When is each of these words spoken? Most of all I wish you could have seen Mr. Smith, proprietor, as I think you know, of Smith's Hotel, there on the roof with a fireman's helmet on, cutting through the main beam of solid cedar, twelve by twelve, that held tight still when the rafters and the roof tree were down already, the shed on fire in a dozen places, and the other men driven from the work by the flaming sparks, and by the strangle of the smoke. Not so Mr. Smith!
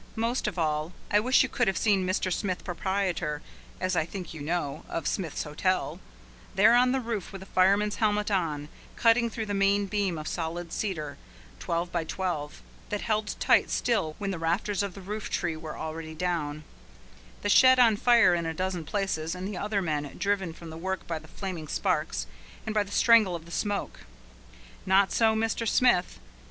Most 0.15 0.47
of 0.47 0.57
all 0.57 0.93
I 1.11 1.19
wish 1.19 1.43
you 1.43 1.47
could 1.49 1.67
have 1.67 1.77
seen 1.77 2.07
Mr. 2.07 2.33
Smith, 2.33 2.63
proprietor, 2.63 3.43
as 3.79 3.95
I 3.95 4.03
think 4.03 4.33
you 4.33 4.41
know, 4.41 4.83
of 4.89 5.05
Smith's 5.05 5.43
Hotel, 5.43 5.99
there 6.55 6.73
on 6.73 6.91
the 6.91 6.99
roof 6.99 7.31
with 7.31 7.43
a 7.43 7.45
fireman's 7.45 7.97
helmet 7.97 8.31
on, 8.31 8.69
cutting 8.95 9.29
through 9.29 9.45
the 9.45 9.53
main 9.53 9.85
beam 9.85 10.17
of 10.17 10.27
solid 10.27 10.73
cedar, 10.73 11.19
twelve 11.59 11.91
by 11.91 12.03
twelve, 12.03 12.63
that 12.89 13.01
held 13.01 13.35
tight 13.39 13.69
still 13.69 14.15
when 14.17 14.31
the 14.31 14.39
rafters 14.39 14.81
and 14.81 14.95
the 14.95 15.01
roof 15.01 15.29
tree 15.29 15.55
were 15.55 15.73
down 15.73 15.79
already, 15.79 16.63
the 17.43 17.49
shed 17.49 17.77
on 17.77 17.95
fire 17.95 18.33
in 18.33 18.47
a 18.47 18.55
dozen 18.55 18.83
places, 18.83 19.35
and 19.35 19.47
the 19.47 19.55
other 19.55 19.83
men 19.83 20.15
driven 20.17 20.51
from 20.51 20.71
the 20.71 20.77
work 20.79 21.05
by 21.05 21.19
the 21.19 21.27
flaming 21.27 21.67
sparks, 21.67 22.25
and 22.65 22.73
by 22.73 22.81
the 22.81 22.91
strangle 22.91 23.35
of 23.35 23.45
the 23.45 23.51
smoke. 23.51 23.99
Not 24.83 25.11
so 25.11 25.35
Mr. 25.35 25.67
Smith! 25.67 26.19